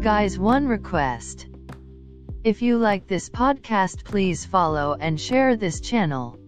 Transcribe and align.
Guys, 0.00 0.38
one 0.38 0.66
request. 0.66 1.46
If 2.42 2.62
you 2.62 2.78
like 2.78 3.06
this 3.06 3.28
podcast, 3.28 4.02
please 4.02 4.46
follow 4.46 4.96
and 4.98 5.20
share 5.20 5.56
this 5.56 5.78
channel. 5.78 6.38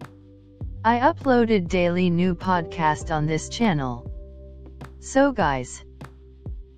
I 0.82 1.00
uploaded 1.00 1.68
daily 1.68 2.08
new 2.08 2.34
podcast 2.34 3.14
on 3.14 3.26
this 3.26 3.50
channel. 3.50 4.10
So 5.00 5.32
guys, 5.32 5.84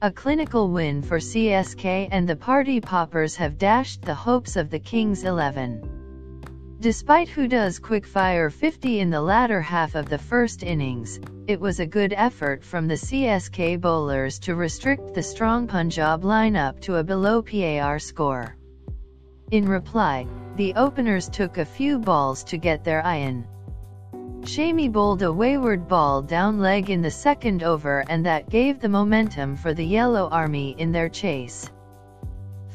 a 0.02 0.10
clinical 0.10 0.68
win 0.68 1.00
for 1.02 1.18
CSK 1.18 2.08
and 2.10 2.28
the 2.28 2.34
party 2.34 2.80
poppers 2.80 3.36
have 3.36 3.56
dashed 3.56 4.02
the 4.02 4.16
hopes 4.16 4.56
of 4.56 4.68
the 4.68 4.80
Kings 4.80 5.22
11. 5.22 5.93
Despite 6.84 7.30
Huda's 7.30 7.80
quickfire 7.80 8.52
50 8.52 9.00
in 9.00 9.08
the 9.08 9.22
latter 9.22 9.62
half 9.62 9.94
of 9.94 10.10
the 10.10 10.18
first 10.18 10.62
innings, 10.62 11.18
it 11.46 11.58
was 11.58 11.80
a 11.80 11.86
good 11.86 12.12
effort 12.14 12.62
from 12.62 12.86
the 12.86 12.98
CSK 13.06 13.80
bowlers 13.80 14.38
to 14.40 14.54
restrict 14.54 15.14
the 15.14 15.22
strong 15.22 15.66
Punjab 15.66 16.20
lineup 16.24 16.78
to 16.80 16.96
a 16.96 17.02
below 17.02 17.40
PAR 17.40 17.98
score. 17.98 18.56
In 19.50 19.66
reply, 19.66 20.26
the 20.56 20.74
openers 20.74 21.30
took 21.30 21.56
a 21.56 21.64
few 21.64 21.98
balls 21.98 22.44
to 22.44 22.58
get 22.58 22.84
their 22.84 23.02
iron. 23.02 23.46
Shami 24.42 24.92
bowled 24.92 25.22
a 25.22 25.32
wayward 25.32 25.88
ball 25.88 26.20
down 26.20 26.58
leg 26.58 26.90
in 26.90 27.00
the 27.00 27.10
second 27.10 27.62
over 27.62 28.04
and 28.10 28.26
that 28.26 28.50
gave 28.50 28.78
the 28.78 28.90
momentum 28.90 29.56
for 29.56 29.72
the 29.72 29.86
Yellow 29.86 30.28
Army 30.28 30.74
in 30.76 30.92
their 30.92 31.08
chase. 31.08 31.70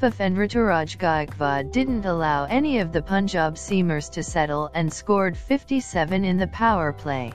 And 0.01 0.37
Ruturaj 0.37 0.97
Gaikwad 0.97 1.73
didn't 1.73 2.05
allow 2.05 2.45
any 2.45 2.79
of 2.79 2.93
the 2.93 3.01
Punjab 3.01 3.55
seamers 3.55 4.09
to 4.11 4.23
settle 4.23 4.71
and 4.73 4.91
scored 4.91 5.35
57 5.35 6.23
in 6.23 6.37
the 6.37 6.47
power 6.47 6.93
play. 6.93 7.33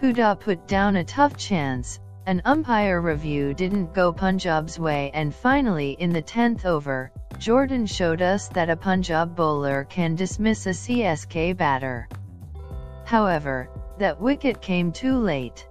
Huda 0.00 0.40
put 0.40 0.66
down 0.66 0.96
a 0.96 1.04
tough 1.04 1.36
chance, 1.36 2.00
an 2.26 2.42
umpire 2.44 3.00
review 3.00 3.54
didn't 3.54 3.94
go 3.94 4.12
Punjab's 4.12 4.76
way 4.76 5.12
and 5.14 5.32
finally 5.32 5.92
in 6.00 6.10
the 6.10 6.22
10th 6.22 6.64
over, 6.64 7.12
Jordan 7.38 7.86
showed 7.86 8.22
us 8.22 8.48
that 8.48 8.68
a 8.68 8.76
Punjab 8.76 9.36
bowler 9.36 9.84
can 9.84 10.16
dismiss 10.16 10.66
a 10.66 10.70
CSK 10.70 11.56
batter. 11.56 12.08
However, 13.04 13.68
that 13.98 14.20
wicket 14.20 14.60
came 14.60 14.90
too 14.90 15.16
late. 15.16 15.64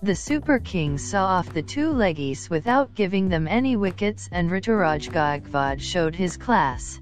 The 0.00 0.14
Super 0.14 0.60
Kings 0.60 1.02
saw 1.02 1.26
off 1.26 1.52
the 1.52 1.60
two 1.60 1.90
leggies 1.90 2.48
without 2.48 2.94
giving 2.94 3.28
them 3.28 3.48
any 3.48 3.74
wickets 3.74 4.28
and 4.30 4.48
Ruturaj 4.48 5.10
Gaikwad 5.10 5.80
showed 5.80 6.14
his 6.14 6.36
class. 6.36 7.00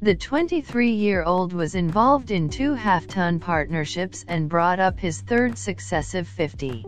The 0.00 0.14
23-year-old 0.14 1.52
was 1.52 1.74
involved 1.74 2.30
in 2.30 2.48
two 2.48 2.72
half-ton 2.72 3.38
partnerships 3.38 4.24
and 4.26 4.48
brought 4.48 4.80
up 4.80 4.98
his 4.98 5.20
third 5.20 5.58
successive 5.58 6.26
50. 6.26 6.86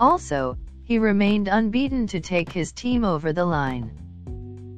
Also, 0.00 0.58
he 0.82 0.98
remained 0.98 1.46
unbeaten 1.46 2.08
to 2.08 2.18
take 2.18 2.50
his 2.50 2.72
team 2.72 3.04
over 3.04 3.32
the 3.32 3.46
line. 3.46 3.92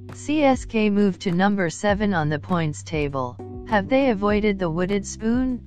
CSK 0.09 0.93
moved 0.93 1.23
to 1.23 1.33
number 1.33 1.71
7 1.71 2.13
on 2.13 2.29
the 2.29 2.39
points 2.39 2.83
table. 2.83 3.39
Have 3.71 3.89
they 3.89 4.11
avoided 4.11 4.59
the 4.59 4.69
wooded 4.69 5.07
spoon? 5.07 5.63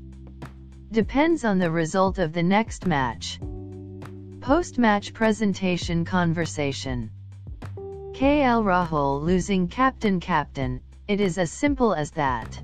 Depends 0.92 1.44
on 1.44 1.58
the 1.58 1.72
result 1.72 2.20
of 2.20 2.34
the 2.34 2.44
next 2.44 2.86
match. 2.86 3.40
Post-match 4.44 5.14
presentation 5.14 6.04
conversation. 6.04 7.10
KL 8.12 8.62
Rahul 8.62 9.22
losing 9.22 9.70
captain 9.70 10.20
captain, 10.20 10.82
it 11.08 11.22
is 11.22 11.38
as 11.38 11.50
simple 11.50 11.94
as 11.94 12.12
that. 12.12 12.62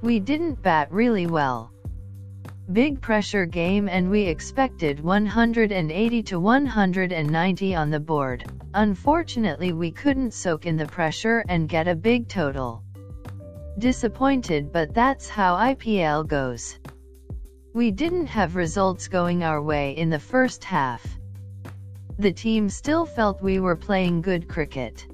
We 0.00 0.20
didn't 0.20 0.62
bat 0.62 0.92
really 0.92 1.26
well. 1.26 1.72
Big 2.72 3.00
pressure 3.00 3.46
game 3.46 3.88
and 3.88 4.08
we 4.08 4.26
expected 4.26 5.02
180 5.02 6.22
to 6.22 6.38
190 6.38 7.74
on 7.74 7.90
the 7.90 7.98
board. 7.98 8.44
Unfortunately 8.72 9.72
we 9.72 9.90
couldn't 9.90 10.34
soak 10.34 10.66
in 10.66 10.76
the 10.76 10.86
pressure 10.86 11.42
and 11.48 11.68
get 11.68 11.88
a 11.88 11.96
big 11.96 12.28
total. 12.28 12.84
Disappointed 13.76 14.70
but 14.72 14.94
that's 14.94 15.28
how 15.28 15.56
IPL 15.56 16.28
goes. 16.28 16.78
We 17.76 17.90
didn't 17.90 18.28
have 18.28 18.56
results 18.56 19.06
going 19.06 19.44
our 19.44 19.60
way 19.60 19.94
in 19.98 20.08
the 20.08 20.18
first 20.18 20.64
half. 20.64 21.06
The 22.18 22.32
team 22.32 22.70
still 22.70 23.04
felt 23.04 23.42
we 23.42 23.60
were 23.60 23.76
playing 23.76 24.22
good 24.22 24.48
cricket. 24.48 25.06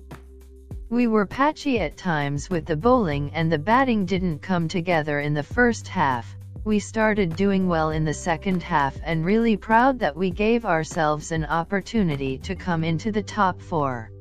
We 0.88 1.08
were 1.08 1.26
patchy 1.26 1.80
at 1.80 1.96
times 1.96 2.50
with 2.50 2.64
the 2.64 2.76
bowling 2.76 3.32
and 3.34 3.50
the 3.50 3.58
batting 3.58 4.06
didn't 4.06 4.42
come 4.42 4.68
together 4.68 5.18
in 5.18 5.34
the 5.34 5.42
first 5.42 5.88
half. 5.88 6.36
We 6.62 6.78
started 6.78 7.34
doing 7.34 7.66
well 7.66 7.90
in 7.90 8.04
the 8.04 8.14
second 8.14 8.62
half 8.62 8.96
and 9.02 9.24
really 9.24 9.56
proud 9.56 9.98
that 9.98 10.16
we 10.16 10.30
gave 10.30 10.64
ourselves 10.64 11.32
an 11.32 11.44
opportunity 11.46 12.38
to 12.38 12.54
come 12.54 12.84
into 12.84 13.10
the 13.10 13.24
top 13.24 13.60
four. 13.60 14.12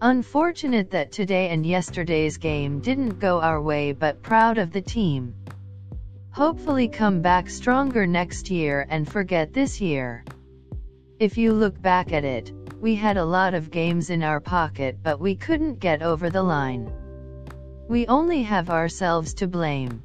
Unfortunate 0.00 0.92
that 0.92 1.10
today 1.10 1.48
and 1.48 1.66
yesterday's 1.66 2.36
game 2.36 2.78
didn't 2.78 3.18
go 3.18 3.40
our 3.40 3.60
way 3.60 3.90
but 3.90 4.22
proud 4.22 4.58
of 4.58 4.70
the 4.70 4.80
team. 4.80 5.34
Hopefully 6.30 6.88
come 6.88 7.20
back 7.20 7.50
stronger 7.50 8.06
next 8.06 8.50
year 8.50 8.86
and 8.88 9.10
forget 9.10 9.52
this 9.52 9.80
year. 9.80 10.24
If 11.18 11.36
you 11.36 11.52
look 11.52 11.80
back 11.80 12.12
at 12.12 12.24
it, 12.24 12.52
we 12.80 12.94
had 12.94 13.16
a 13.16 13.24
lot 13.24 13.54
of 13.54 13.72
games 13.72 14.08
in 14.10 14.22
our 14.22 14.40
pocket 14.40 14.98
but 15.02 15.18
we 15.18 15.34
couldn't 15.34 15.80
get 15.80 16.02
over 16.02 16.30
the 16.30 16.42
line. 16.42 16.92
We 17.88 18.06
only 18.06 18.42
have 18.42 18.70
ourselves 18.70 19.34
to 19.34 19.48
blame. 19.48 20.02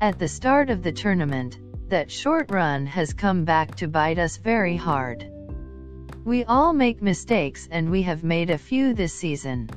At 0.00 0.18
the 0.18 0.28
start 0.28 0.68
of 0.68 0.82
the 0.82 0.92
tournament, 0.92 1.58
that 1.88 2.10
short 2.10 2.50
run 2.50 2.86
has 2.86 3.14
come 3.14 3.44
back 3.44 3.76
to 3.76 3.88
bite 3.88 4.18
us 4.18 4.36
very 4.36 4.76
hard. 4.76 5.26
We 6.24 6.44
all 6.44 6.74
make 6.74 7.00
mistakes 7.00 7.66
and 7.70 7.90
we 7.90 8.02
have 8.02 8.22
made 8.22 8.50
a 8.50 8.58
few 8.58 8.92
this 8.92 9.14
season. 9.14 9.70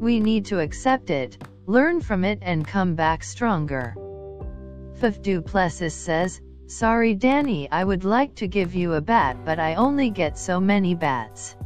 We 0.00 0.18
need 0.18 0.46
to 0.46 0.60
accept 0.60 1.10
it, 1.10 1.36
learn 1.66 2.00
from 2.00 2.24
it 2.24 2.38
and 2.40 2.66
come 2.66 2.94
back 2.94 3.22
stronger. 3.22 3.94
Faf 5.02 5.20
du 5.20 5.42
Plessis 5.42 5.92
says, 5.92 6.40
Sorry 6.68 7.12
Danny 7.12 7.68
I 7.72 7.82
would 7.82 8.04
like 8.04 8.36
to 8.36 8.46
give 8.46 8.72
you 8.72 8.92
a 8.92 9.00
bat 9.00 9.36
but 9.44 9.58
I 9.58 9.74
only 9.74 10.10
get 10.10 10.38
so 10.38 10.60
many 10.60 10.94
bats. 10.94 11.56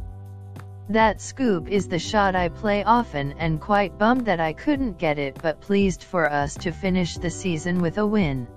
That 0.89 1.21
scoop 1.21 1.69
is 1.69 1.87
the 1.87 1.99
shot 1.99 2.35
I 2.35 2.49
play 2.49 2.83
often 2.83 3.33
and 3.33 3.61
quite 3.61 3.99
bummed 3.99 4.25
that 4.25 4.39
I 4.39 4.53
couldn't 4.53 4.97
get 4.97 5.19
it 5.19 5.37
but 5.39 5.61
pleased 5.61 6.03
for 6.03 6.27
us 6.31 6.55
to 6.55 6.71
finish 6.71 7.19
the 7.19 7.29
season 7.29 7.79
with 7.79 7.99
a 7.99 8.07
win. 8.07 8.47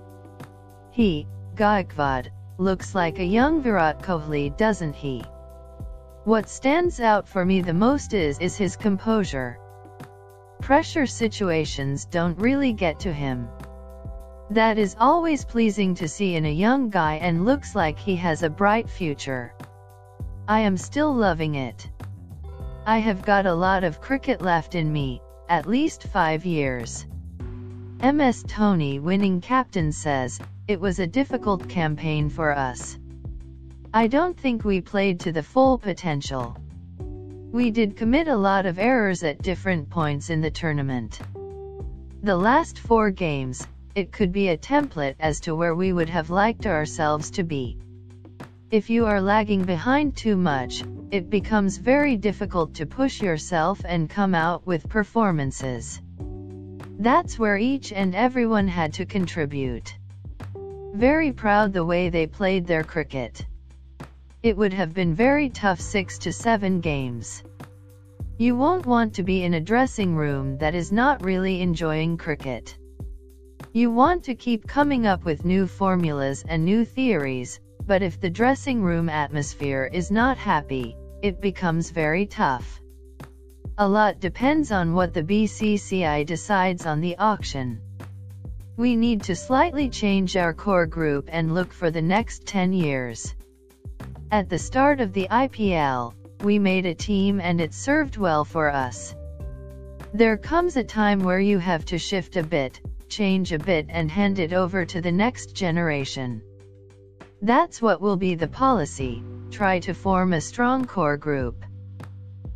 He, 0.89 1.27
Gaikwad, 1.53 2.31
looks 2.57 2.95
like 2.95 3.19
a 3.19 3.23
young 3.37 3.61
Virat 3.61 4.01
Kohli 4.01 4.57
doesn't 4.57 4.95
he? 4.95 5.23
What 6.23 6.49
stands 6.49 6.99
out 6.99 7.27
for 7.27 7.45
me 7.45 7.61
the 7.61 7.71
most 7.71 8.15
is, 8.15 8.39
is 8.39 8.57
his 8.57 8.77
composure. 8.77 9.59
Pressure 10.59 11.05
situations 11.05 12.05
don't 12.05 12.39
really 12.39 12.73
get 12.73 13.01
to 13.01 13.13
him. 13.13 13.47
That 14.51 14.77
is 14.77 14.97
always 14.99 15.45
pleasing 15.45 15.95
to 15.95 16.09
see 16.09 16.35
in 16.35 16.43
a 16.43 16.51
young 16.51 16.89
guy 16.89 17.15
and 17.15 17.45
looks 17.45 17.73
like 17.73 17.97
he 17.97 18.17
has 18.17 18.43
a 18.43 18.49
bright 18.49 18.89
future. 18.89 19.53
I 20.45 20.59
am 20.59 20.75
still 20.75 21.15
loving 21.15 21.55
it. 21.55 21.89
I 22.85 22.97
have 22.97 23.21
got 23.21 23.45
a 23.45 23.53
lot 23.53 23.85
of 23.85 24.01
cricket 24.01 24.41
left 24.41 24.75
in 24.75 24.91
me, 24.91 25.21
at 25.47 25.67
least 25.67 26.03
five 26.03 26.45
years. 26.45 27.05
MS 28.03 28.43
Dhoni 28.43 28.99
winning 28.99 29.39
captain 29.39 29.93
says, 29.93 30.37
it 30.67 30.81
was 30.81 30.99
a 30.99 31.07
difficult 31.07 31.69
campaign 31.69 32.29
for 32.29 32.51
us. 32.51 32.99
I 33.93 34.07
don't 34.07 34.37
think 34.37 34.65
we 34.65 34.81
played 34.81 35.21
to 35.21 35.31
the 35.31 35.43
full 35.43 35.77
potential. 35.77 36.57
We 37.53 37.71
did 37.71 37.95
commit 37.95 38.27
a 38.27 38.35
lot 38.35 38.65
of 38.65 38.79
errors 38.79 39.23
at 39.23 39.41
different 39.41 39.89
points 39.89 40.29
in 40.29 40.41
the 40.41 40.51
tournament. 40.51 41.21
The 42.21 42.35
last 42.35 42.79
four 42.79 43.11
games, 43.11 43.65
it 43.95 44.11
could 44.11 44.31
be 44.31 44.49
a 44.49 44.57
template 44.57 45.15
as 45.19 45.39
to 45.41 45.55
where 45.55 45.75
we 45.75 45.91
would 45.91 46.09
have 46.09 46.29
liked 46.29 46.65
ourselves 46.65 47.31
to 47.31 47.43
be. 47.43 47.77
If 48.71 48.89
you 48.89 49.05
are 49.05 49.19
lagging 49.19 49.63
behind 49.63 50.15
too 50.15 50.37
much, 50.37 50.83
it 51.11 51.29
becomes 51.29 51.77
very 51.77 52.15
difficult 52.15 52.73
to 52.75 52.85
push 52.85 53.21
yourself 53.21 53.81
and 53.83 54.09
come 54.09 54.33
out 54.33 54.65
with 54.65 54.87
performances. 54.87 56.01
That's 56.99 57.37
where 57.37 57.57
each 57.57 57.91
and 57.91 58.15
everyone 58.15 58.69
had 58.69 58.93
to 58.93 59.05
contribute. 59.05 59.93
Very 60.93 61.33
proud 61.33 61.73
the 61.73 61.83
way 61.83 62.09
they 62.09 62.27
played 62.27 62.65
their 62.65 62.83
cricket. 62.83 63.45
It 64.41 64.55
would 64.55 64.73
have 64.73 64.93
been 64.93 65.13
very 65.13 65.49
tough 65.49 65.81
6 65.81 66.17
to 66.19 66.31
7 66.31 66.79
games. 66.79 67.43
You 68.37 68.55
won't 68.55 68.85
want 68.85 69.13
to 69.15 69.23
be 69.23 69.43
in 69.43 69.53
a 69.53 69.59
dressing 69.59 70.15
room 70.15 70.57
that 70.59 70.75
is 70.75 70.91
not 70.91 71.23
really 71.25 71.61
enjoying 71.61 72.17
cricket. 72.17 72.77
You 73.73 73.89
want 73.89 74.25
to 74.25 74.35
keep 74.35 74.67
coming 74.67 75.07
up 75.07 75.23
with 75.23 75.45
new 75.45 75.65
formulas 75.65 76.43
and 76.45 76.65
new 76.65 76.83
theories, 76.83 77.61
but 77.87 78.01
if 78.01 78.19
the 78.19 78.29
dressing 78.29 78.83
room 78.83 79.07
atmosphere 79.07 79.89
is 79.93 80.11
not 80.11 80.37
happy, 80.37 80.97
it 81.21 81.39
becomes 81.39 81.89
very 81.89 82.25
tough. 82.25 82.81
A 83.77 83.87
lot 83.87 84.19
depends 84.19 84.73
on 84.73 84.93
what 84.93 85.13
the 85.13 85.23
BCCI 85.23 86.25
decides 86.25 86.85
on 86.85 86.99
the 86.99 87.17
auction. 87.17 87.79
We 88.75 88.97
need 88.97 89.23
to 89.23 89.37
slightly 89.37 89.87
change 89.87 90.35
our 90.35 90.53
core 90.53 90.85
group 90.85 91.29
and 91.31 91.55
look 91.55 91.71
for 91.71 91.91
the 91.91 92.01
next 92.01 92.45
10 92.45 92.73
years. 92.73 93.33
At 94.31 94.49
the 94.49 94.59
start 94.59 94.99
of 94.99 95.13
the 95.13 95.29
IPL, 95.31 96.13
we 96.43 96.59
made 96.59 96.85
a 96.85 96.93
team 96.93 97.39
and 97.39 97.61
it 97.61 97.73
served 97.73 98.17
well 98.17 98.43
for 98.43 98.69
us. 98.69 99.15
There 100.13 100.35
comes 100.35 100.75
a 100.75 100.83
time 100.83 101.19
where 101.19 101.39
you 101.39 101.57
have 101.59 101.85
to 101.85 101.97
shift 101.97 102.35
a 102.35 102.43
bit, 102.43 102.81
change 103.11 103.51
a 103.51 103.59
bit 103.59 103.85
and 103.89 104.09
hand 104.09 104.39
it 104.39 104.53
over 104.53 104.85
to 104.85 105.01
the 105.01 105.11
next 105.11 105.53
generation. 105.53 106.41
That's 107.41 107.81
what 107.81 107.99
will 107.99 108.15
be 108.15 108.35
the 108.35 108.47
policy, 108.47 109.21
try 109.51 109.79
to 109.79 109.93
form 109.93 110.31
a 110.31 110.39
strong 110.39 110.85
core 110.85 111.17
group. 111.17 111.65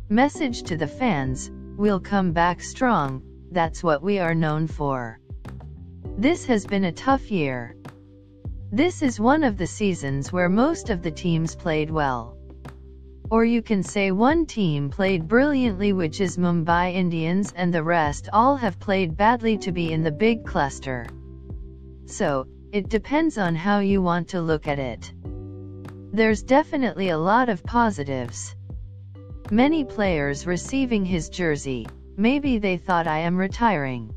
Message 0.08 0.62
to 0.62 0.76
the 0.76 0.86
fans, 0.86 1.50
we'll 1.76 2.00
come 2.00 2.32
back 2.32 2.62
strong, 2.62 3.22
that's 3.50 3.82
what 3.82 4.02
we 4.02 4.18
are 4.18 4.34
known 4.34 4.66
for. 4.66 5.20
This 6.16 6.46
has 6.46 6.64
been 6.64 6.84
a 6.84 6.92
tough 6.92 7.30
year. 7.30 7.76
This 8.72 9.02
is 9.02 9.20
one 9.20 9.44
of 9.44 9.58
the 9.58 9.66
seasons 9.66 10.32
where 10.32 10.48
most 10.48 10.88
of 10.88 11.02
the 11.02 11.10
teams 11.10 11.54
played 11.54 11.90
well. 11.90 12.35
Or 13.28 13.44
you 13.44 13.60
can 13.60 13.82
say 13.82 14.12
one 14.12 14.46
team 14.46 14.88
played 14.88 15.26
brilliantly 15.26 15.92
which 15.92 16.20
is 16.20 16.36
Mumbai 16.38 16.94
Indians 16.94 17.52
and 17.56 17.74
the 17.74 17.82
rest 17.82 18.28
all 18.32 18.56
have 18.56 18.78
played 18.78 19.16
badly 19.16 19.58
to 19.58 19.72
be 19.72 19.92
in 19.92 20.04
the 20.04 20.12
big 20.12 20.44
cluster. 20.44 21.06
So, 22.04 22.46
it 22.70 22.88
depends 22.88 23.36
on 23.36 23.56
how 23.56 23.80
you 23.80 24.00
want 24.00 24.28
to 24.28 24.40
look 24.40 24.68
at 24.68 24.78
it. 24.78 25.12
There's 26.12 26.42
definitely 26.42 27.08
a 27.08 27.18
lot 27.18 27.48
of 27.48 27.64
positives. 27.64 28.54
Many 29.50 29.84
players 29.84 30.46
receiving 30.46 31.04
his 31.04 31.28
jersey, 31.28 31.86
maybe 32.16 32.58
they 32.58 32.76
thought 32.76 33.08
I 33.08 33.18
am 33.18 33.36
retiring. 33.36 34.14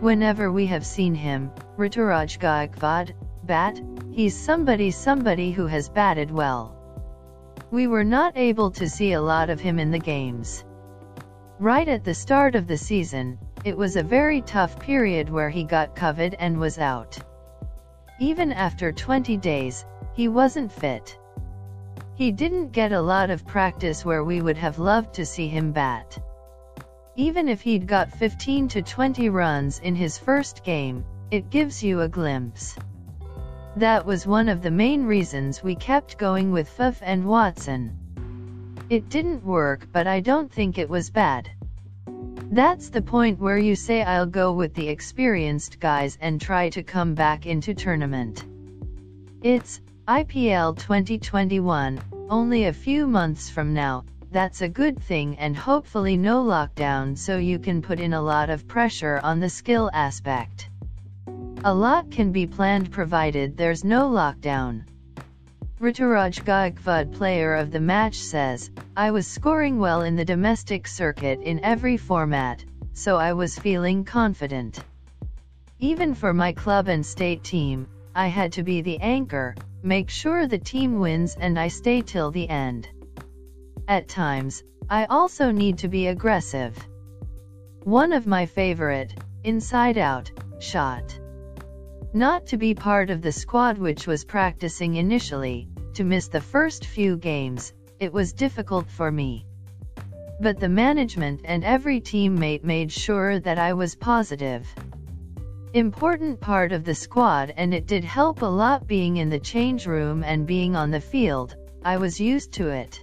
Whenever 0.00 0.50
we 0.50 0.66
have 0.66 0.84
seen 0.84 1.14
him, 1.14 1.52
Ruturaj 1.76 2.38
Gaikwad, 2.40 3.14
bat, 3.44 3.80
he's 4.10 4.36
somebody 4.36 4.90
somebody 4.90 5.52
who 5.52 5.66
has 5.66 5.88
batted 5.88 6.32
well. 6.32 6.77
We 7.70 7.86
were 7.86 8.04
not 8.04 8.32
able 8.36 8.70
to 8.72 8.88
see 8.88 9.12
a 9.12 9.20
lot 9.20 9.50
of 9.50 9.60
him 9.60 9.78
in 9.78 9.90
the 9.90 9.98
games. 9.98 10.64
Right 11.58 11.86
at 11.86 12.02
the 12.02 12.14
start 12.14 12.54
of 12.54 12.66
the 12.66 12.78
season, 12.78 13.38
it 13.62 13.76
was 13.76 13.96
a 13.96 14.02
very 14.02 14.40
tough 14.40 14.78
period 14.78 15.28
where 15.28 15.50
he 15.50 15.64
got 15.64 15.94
COVID 15.94 16.34
and 16.38 16.58
was 16.58 16.78
out. 16.78 17.18
Even 18.20 18.52
after 18.52 18.90
20 18.90 19.36
days, 19.36 19.84
he 20.14 20.28
wasn't 20.28 20.72
fit. 20.72 21.18
He 22.14 22.32
didn't 22.32 22.72
get 22.72 22.92
a 22.92 23.02
lot 23.02 23.28
of 23.28 23.46
practice 23.46 24.02
where 24.02 24.24
we 24.24 24.40
would 24.40 24.56
have 24.56 24.78
loved 24.78 25.14
to 25.14 25.26
see 25.26 25.48
him 25.48 25.72
bat. 25.72 26.18
Even 27.16 27.48
if 27.48 27.60
he'd 27.60 27.86
got 27.86 28.12
15 28.12 28.68
to 28.68 28.82
20 28.82 29.28
runs 29.28 29.78
in 29.80 29.94
his 29.94 30.16
first 30.16 30.64
game, 30.64 31.04
it 31.30 31.50
gives 31.50 31.82
you 31.82 32.00
a 32.00 32.08
glimpse. 32.08 32.76
That 33.78 34.04
was 34.04 34.26
one 34.26 34.48
of 34.48 34.60
the 34.60 34.72
main 34.72 35.04
reasons 35.04 35.62
we 35.62 35.76
kept 35.76 36.18
going 36.18 36.50
with 36.50 36.68
Faf 36.68 36.96
and 37.00 37.24
Watson. 37.24 37.96
It 38.90 39.08
didn't 39.08 39.44
work 39.44 39.86
but 39.92 40.08
I 40.08 40.18
don't 40.18 40.50
think 40.50 40.78
it 40.78 40.90
was 40.90 41.10
bad. 41.10 41.48
That's 42.50 42.88
the 42.88 43.02
point 43.02 43.38
where 43.38 43.56
you 43.56 43.76
say 43.76 44.02
I'll 44.02 44.26
go 44.26 44.52
with 44.52 44.74
the 44.74 44.88
experienced 44.88 45.78
guys 45.78 46.18
and 46.20 46.40
try 46.40 46.70
to 46.70 46.82
come 46.82 47.14
back 47.14 47.46
into 47.46 47.72
tournament. 47.72 48.44
It's 49.44 49.80
IPL 50.08 50.76
2021, 50.76 52.00
only 52.30 52.64
a 52.64 52.72
few 52.72 53.06
months 53.06 53.48
from 53.48 53.74
now, 53.74 54.04
that's 54.32 54.60
a 54.60 54.68
good 54.68 55.00
thing 55.00 55.38
and 55.38 55.56
hopefully 55.56 56.16
no 56.16 56.42
lockdown 56.42 57.16
so 57.16 57.36
you 57.36 57.60
can 57.60 57.80
put 57.80 58.00
in 58.00 58.12
a 58.12 58.20
lot 58.20 58.50
of 58.50 58.66
pressure 58.66 59.20
on 59.22 59.38
the 59.38 59.48
skill 59.48 59.88
aspect. 59.92 60.68
A 61.64 61.74
lot 61.74 62.08
can 62.12 62.30
be 62.30 62.46
planned 62.46 62.92
provided 62.92 63.56
there's 63.56 63.82
no 63.82 64.08
lockdown. 64.08 64.84
Ruturaj 65.80 66.44
Gaikwad 66.44 67.12
player 67.12 67.56
of 67.56 67.72
the 67.72 67.80
match 67.80 68.14
says, 68.14 68.70
I 68.96 69.10
was 69.10 69.26
scoring 69.26 69.80
well 69.80 70.02
in 70.02 70.14
the 70.14 70.24
domestic 70.24 70.86
circuit 70.86 71.40
in 71.40 71.58
every 71.64 71.96
format, 71.96 72.64
so 72.92 73.16
I 73.16 73.32
was 73.32 73.58
feeling 73.58 74.04
confident. 74.04 74.78
Even 75.80 76.14
for 76.14 76.32
my 76.32 76.52
club 76.52 76.86
and 76.86 77.04
state 77.04 77.42
team, 77.42 77.88
I 78.14 78.28
had 78.28 78.52
to 78.52 78.62
be 78.62 78.80
the 78.80 79.00
anchor, 79.00 79.56
make 79.82 80.10
sure 80.10 80.46
the 80.46 80.58
team 80.58 81.00
wins 81.00 81.36
and 81.40 81.58
I 81.58 81.66
stay 81.66 82.02
till 82.02 82.30
the 82.30 82.48
end. 82.48 82.88
At 83.88 84.06
times, 84.06 84.62
I 84.88 85.06
also 85.06 85.50
need 85.50 85.78
to 85.78 85.88
be 85.88 86.06
aggressive. 86.06 86.78
One 87.82 88.12
of 88.12 88.28
my 88.28 88.46
favorite, 88.46 89.12
inside 89.42 89.98
out, 89.98 90.30
shot. 90.60 91.18
Not 92.18 92.46
to 92.46 92.56
be 92.56 92.74
part 92.74 93.10
of 93.10 93.22
the 93.22 93.30
squad 93.30 93.78
which 93.78 94.08
was 94.08 94.24
practicing 94.24 94.96
initially, 94.96 95.68
to 95.94 96.02
miss 96.02 96.26
the 96.26 96.40
first 96.40 96.84
few 96.84 97.16
games, 97.16 97.72
it 98.00 98.12
was 98.12 98.32
difficult 98.32 98.90
for 98.90 99.12
me. 99.12 99.46
But 100.40 100.58
the 100.58 100.68
management 100.68 101.42
and 101.44 101.62
every 101.62 102.00
teammate 102.00 102.64
made 102.64 102.90
sure 102.90 103.38
that 103.38 103.60
I 103.60 103.72
was 103.72 103.94
positive. 103.94 104.66
Important 105.74 106.40
part 106.40 106.72
of 106.72 106.82
the 106.82 106.96
squad 106.96 107.54
and 107.56 107.72
it 107.72 107.86
did 107.86 108.02
help 108.02 108.42
a 108.42 108.46
lot 108.46 108.88
being 108.88 109.18
in 109.18 109.30
the 109.30 109.38
change 109.38 109.86
room 109.86 110.24
and 110.24 110.44
being 110.44 110.74
on 110.74 110.90
the 110.90 111.00
field, 111.00 111.54
I 111.84 111.98
was 111.98 112.18
used 112.18 112.50
to 112.54 112.66
it. 112.70 113.00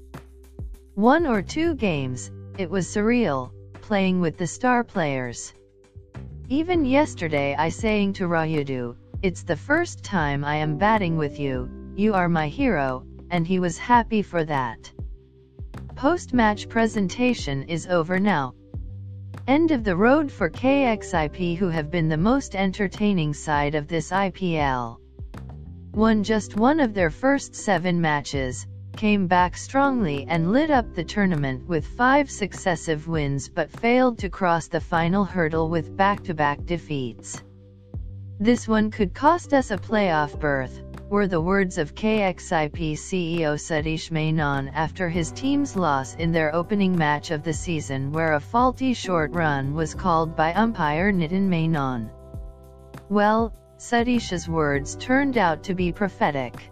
One 0.95 1.25
or 1.25 1.41
two 1.41 1.73
games, 1.75 2.31
it 2.57 2.69
was 2.69 2.85
surreal, 2.85 3.51
playing 3.75 4.19
with 4.19 4.35
the 4.37 4.47
star 4.47 4.83
players. 4.83 5.53
Even 6.49 6.83
yesterday 6.83 7.55
I 7.57 7.69
saying 7.69 8.13
to 8.13 8.27
Rayudu, 8.27 8.97
it's 9.25 9.41
the 9.41 9.55
first 9.55 10.03
time 10.03 10.45
I 10.45 10.57
am 10.57 10.77
batting 10.77 11.17
with 11.17 11.39
you, 11.39 11.67
you 11.95 12.13
are 12.13 12.29
my 12.29 12.47
hero, 12.47 13.07
and 13.31 13.47
he 13.47 13.57
was 13.57 13.75
happy 13.75 14.21
for 14.21 14.43
that. 14.43 14.91
Post-match 15.95 16.69
presentation 16.69 17.63
is 17.63 17.87
over 17.87 18.19
now. 18.19 18.53
End 19.47 19.71
of 19.71 19.83
the 19.83 19.95
road 19.95 20.31
for 20.31 20.47
KXIP 20.47 21.57
who 21.57 21.69
have 21.69 21.89
been 21.89 22.07
the 22.07 22.17
most 22.31 22.55
entertaining 22.55 23.33
side 23.33 23.73
of 23.73 23.87
this 23.87 24.11
IPL. 24.11 24.97
Won 25.95 26.23
just 26.23 26.55
one 26.55 26.79
of 26.79 26.93
their 26.93 27.09
first 27.09 27.55
seven 27.55 27.99
matches, 27.99 28.67
came 28.95 29.25
back 29.25 29.57
strongly 29.57 30.27
and 30.29 30.51
lit 30.51 30.69
up 30.69 30.93
the 30.93 31.03
tournament 31.03 31.67
with 31.67 31.87
five 31.97 32.29
successive 32.29 33.07
wins 33.07 33.49
but 33.49 33.71
failed 33.71 34.19
to 34.19 34.29
cross 34.29 34.67
the 34.67 34.79
final 34.79 35.25
hurdle 35.25 35.67
with 35.67 35.97
back-to-back 35.97 36.59
-back 36.59 36.65
defeats. 36.67 37.41
This 38.39 38.67
one 38.67 38.91
could 38.91 39.13
cost 39.13 39.53
us 39.53 39.71
a 39.71 39.77
playoff 39.77 40.37
berth, 40.37 40.83
were 41.09 41.25
the 41.25 41.39
words 41.39 41.77
of 41.77 41.95
KXIP 41.95 42.91
CEO 42.91 43.57
Satish 43.57 44.11
Menon 44.11 44.67
after 44.67 45.07
his 45.07 45.31
team's 45.31 45.77
loss 45.77 46.15
in 46.15 46.33
their 46.33 46.53
opening 46.53 46.97
match 46.97 47.31
of 47.31 47.43
the 47.43 47.53
season 47.53 48.11
where 48.11 48.33
a 48.33 48.39
faulty 48.41 48.93
short 48.93 49.31
run 49.31 49.73
was 49.73 49.95
called 49.95 50.35
by 50.35 50.53
umpire 50.53 51.13
Nitin 51.13 51.47
Menon. 51.47 52.09
Well, 53.07 53.53
Satish's 53.77 54.49
words 54.49 54.97
turned 54.97 55.37
out 55.37 55.63
to 55.63 55.73
be 55.73 55.93
prophetic. 55.93 56.71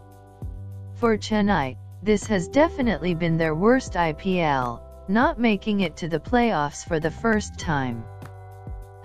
For 0.95 1.17
Chennai, 1.17 1.77
this 2.01 2.27
has 2.27 2.49
definitely 2.49 3.15
been 3.15 3.37
their 3.37 3.55
worst 3.55 3.93
IPL, 3.93 4.81
not 5.07 5.39
making 5.39 5.79
it 5.79 5.95
to 5.95 6.09
the 6.09 6.19
playoffs 6.19 6.85
for 6.85 6.99
the 6.99 7.11
first 7.11 7.57
time. 7.57 8.03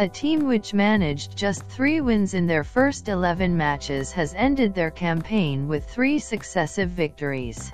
A 0.00 0.08
team 0.08 0.46
which 0.46 0.72
managed 0.72 1.36
just 1.36 1.64
three 1.64 2.00
wins 2.00 2.32
in 2.32 2.46
their 2.46 2.62
first 2.62 3.08
11 3.08 3.56
matches 3.56 4.12
has 4.12 4.32
ended 4.32 4.72
their 4.72 4.92
campaign 4.92 5.66
with 5.66 5.90
three 5.90 6.20
successive 6.20 6.90
victories. 6.90 7.72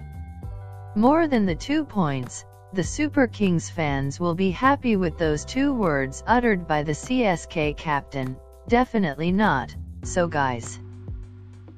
More 0.95 1.29
than 1.29 1.45
the 1.45 1.55
two 1.55 1.85
points, 1.85 2.47
the 2.73 2.83
Super 2.83 3.27
Kings 3.27 3.69
fans 3.69 4.19
will 4.19 4.35
be 4.35 4.51
happy 4.51 4.97
with 4.97 5.19
those 5.19 5.45
two 5.45 5.75
words 5.75 6.25
uttered 6.27 6.67
by 6.67 6.83
the 6.83 6.93
CSK 6.95 7.77
captain, 7.77 8.37
definitely 8.69 9.31
not, 9.31 9.77
so 10.03 10.27
guys. 10.27 10.79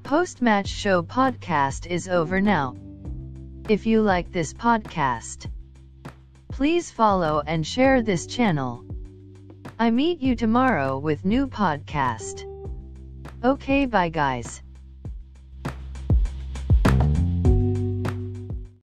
Post-match 0.04 0.68
show 0.68 1.02
podcast 1.02 1.88
is 1.88 2.06
over 2.06 2.40
now. 2.40 2.76
If 3.68 3.84
you 3.84 4.00
like 4.00 4.30
this 4.30 4.54
podcast, 4.54 5.50
please 6.52 6.88
follow 6.88 7.42
and 7.44 7.66
share 7.66 8.00
this 8.00 8.28
channel. 8.28 8.84
I 9.78 9.90
meet 9.90 10.22
you 10.22 10.34
tomorrow 10.36 10.98
with 10.98 11.26
new 11.26 11.46
podcast. 11.46 12.44
Okay 13.44 13.84
bye 13.84 14.08
guys. 14.08 14.62